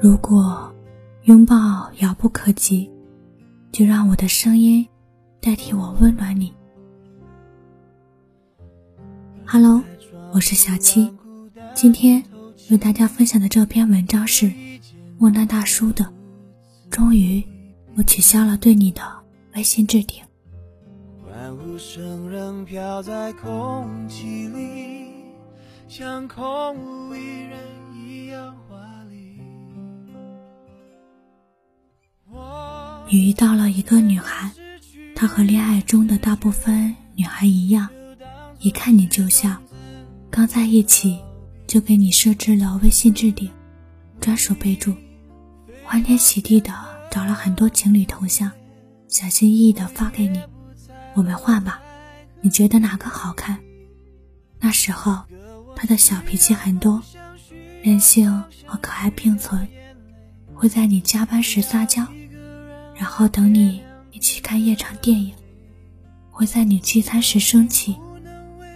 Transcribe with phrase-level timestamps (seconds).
[0.00, 0.72] 如果
[1.24, 2.88] 拥抱遥不可及，
[3.72, 4.86] 就让我的声音
[5.40, 6.54] 代替我温暖你。
[9.44, 9.82] Hello，
[10.32, 11.12] 我是小七，
[11.74, 12.22] 今天
[12.70, 14.52] 为大家分享的这篇文章是
[15.18, 16.08] 莫那大叔的。
[16.88, 17.44] 终于，
[17.96, 19.02] 我取消了对你的
[19.56, 20.22] 微信置顶。
[21.26, 25.10] 欢呼声仍飘在空气里，
[25.88, 27.37] 像空无一
[33.10, 34.50] 你遇到了一个女孩，
[35.14, 37.88] 她和恋爱中的大部分女孩一样，
[38.58, 39.56] 一看你就笑，
[40.30, 41.18] 刚在一起
[41.66, 43.50] 就给你设置了微信置顶、
[44.20, 44.94] 专属备注，
[45.82, 46.70] 欢天喜地的
[47.10, 48.52] 找了很多情侣头像，
[49.08, 50.38] 小心翼翼的发给你，
[51.14, 51.80] 我们换吧，
[52.42, 53.58] 你觉得哪个好看？
[54.60, 55.22] 那时候，
[55.74, 57.02] 她的小脾气很多，
[57.82, 58.30] 任性
[58.66, 59.66] 和可爱并存，
[60.52, 62.06] 会在你加班时撒娇。
[62.98, 65.32] 然后等你一起看夜场电影，
[66.32, 67.96] 会在你聚餐时生气，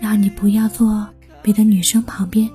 [0.00, 1.06] 让你不要坐
[1.42, 2.50] 别的女生旁边，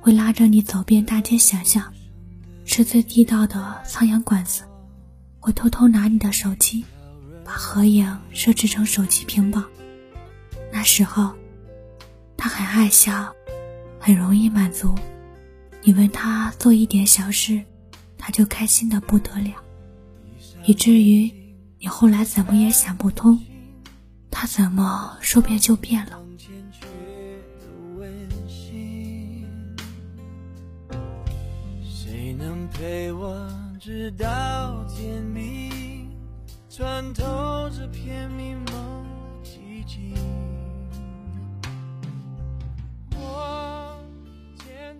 [0.00, 1.84] 会拉着你走遍大街小巷，
[2.64, 4.64] 吃最地道的苍阳馆子，
[5.38, 6.84] 会偷偷拿你的手机，
[7.44, 9.62] 把合影设置成手机屏保。
[10.72, 11.32] 那时候，
[12.36, 13.32] 他很爱笑，
[14.00, 14.92] 很容易满足，
[15.84, 17.62] 你问他做一点小事，
[18.18, 19.61] 他就开心的不得了。
[20.64, 21.30] 以至于
[21.78, 23.40] 你后来怎么也想不通，
[24.30, 26.18] 他怎么说变就变了？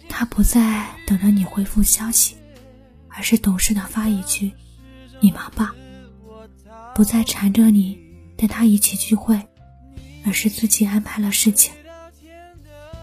[0.08, 2.36] 他不再等着你回复消息，
[3.08, 4.52] 而是懂事的发一句。
[5.22, 5.72] 你忙吧，
[6.96, 7.96] 不再缠着你
[8.36, 9.40] 带他一起聚会，
[10.26, 11.72] 而是自己安排了事情。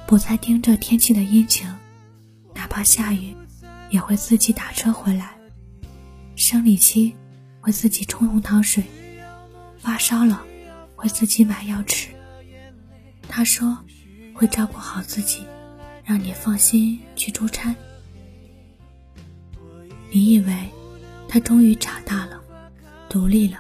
[0.05, 1.73] 不再盯着天气的阴晴，
[2.53, 3.33] 哪怕下雨，
[3.89, 5.37] 也会自己打车回来。
[6.35, 7.15] 生理期
[7.61, 8.83] 会自己冲红糖水，
[9.77, 10.43] 发烧了
[10.97, 12.09] 会自己买药吃。
[13.29, 13.77] 他说
[14.33, 15.45] 会照顾好自己，
[16.03, 17.73] 让你放心去出差。
[20.11, 20.69] 你以为？
[21.29, 22.41] 他终于长大了，
[23.07, 23.59] 独立了，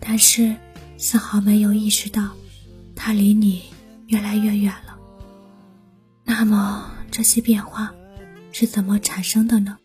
[0.00, 0.56] 但是
[0.96, 2.30] 丝毫没有意识到，
[2.96, 3.62] 他离你
[4.06, 4.98] 越来越远了。
[6.24, 7.94] 那么这些变化
[8.50, 9.78] 是怎么产生的呢？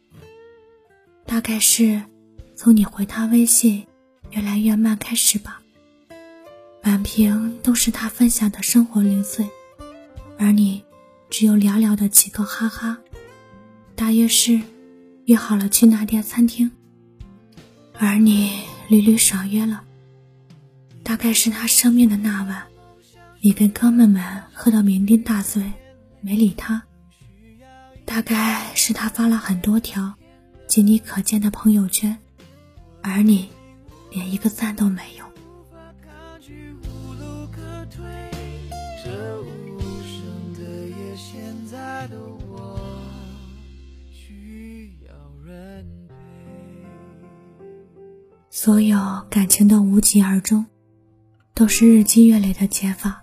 [1.26, 2.02] 大概是
[2.56, 3.86] 从你回他微信
[4.32, 5.62] 越来越慢开始吧。
[6.82, 9.48] 满屏都是他分享的生活零碎，
[10.40, 10.84] 而你
[11.30, 12.98] 只有寥寥的几个哈哈。
[13.96, 14.62] 大约是
[15.26, 16.72] 约好了去那家餐厅。
[18.04, 19.84] 而你屡屡爽约了，
[21.04, 22.64] 大概是他生病的那晚，
[23.42, 25.72] 你跟哥们们喝的酩酊大醉，
[26.20, 26.82] 没理他。
[28.04, 30.12] 大概是他发了很多条
[30.68, 32.18] 仅你可见的朋友圈，
[33.04, 33.48] 而你
[34.10, 35.31] 连一个赞都没有。
[48.64, 50.64] 所有感情的无疾而终，
[51.56, 53.20] 都是日积月累的解法。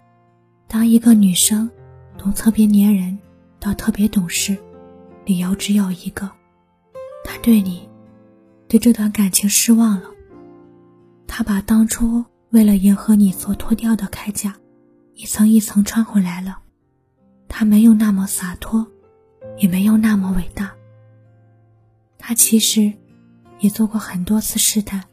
[0.66, 1.70] 当一个女生
[2.18, 3.16] 从特别粘人
[3.60, 4.58] 到特别懂事，
[5.24, 6.28] 理由只有一个：
[7.22, 7.88] 她对你，
[8.66, 10.10] 对这段感情失望了。
[11.28, 14.56] 她把当初为了迎合你所脱掉的铠甲，
[15.14, 16.58] 一层一层穿回来了。
[17.46, 18.84] 她没有那么洒脱，
[19.58, 20.72] 也没有那么伟大。
[22.18, 22.92] 她其实
[23.60, 25.04] 也做过很多次试探。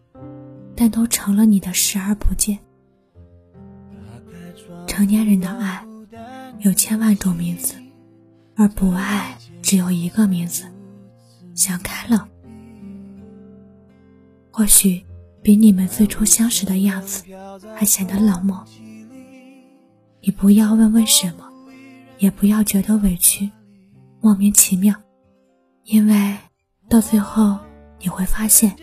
[0.75, 2.59] 但都成了你的视而不见。
[4.88, 5.86] 成年人的爱
[6.59, 7.75] 有千万种名字，
[8.56, 10.66] 而不爱只有一个名字。
[11.54, 12.27] 想开了，
[14.51, 15.06] 或许
[15.42, 17.24] 比你们最初相识的样子
[17.74, 18.63] 还显得冷漠。
[20.21, 21.50] 你不要问为什么，
[22.18, 23.50] 也不要觉得委屈、
[24.19, 24.94] 莫名其妙，
[25.83, 26.36] 因为
[26.89, 27.57] 到最后
[28.00, 28.75] 你会发现。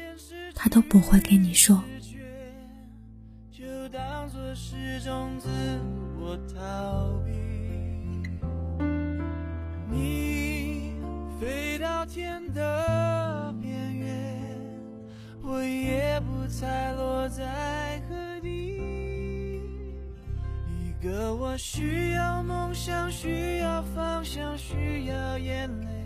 [0.63, 1.83] 他都不会跟你说。
[3.51, 5.49] 就当作是种自
[6.21, 7.33] 我逃避。
[9.91, 10.95] 你
[11.41, 14.39] 飞到天的边缘，
[15.43, 18.81] 我也不再落在何地。
[20.79, 26.02] 一个我需要梦想，需要方向，需要眼泪，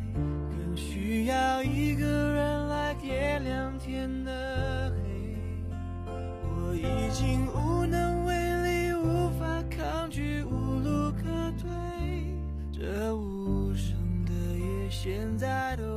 [15.06, 15.95] 现在的